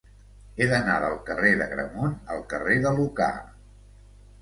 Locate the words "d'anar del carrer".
0.71-1.53